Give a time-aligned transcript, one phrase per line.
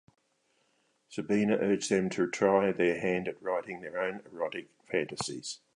[1.09, 5.59] Sabina urged them to try their hand at writing their own erotic fantasies.